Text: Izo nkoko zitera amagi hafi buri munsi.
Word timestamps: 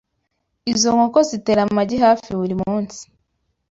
Izo 0.71 0.89
nkoko 0.95 1.19
zitera 1.29 1.61
amagi 1.67 1.97
hafi 2.05 2.29
buri 2.39 2.55
munsi. 2.63 3.01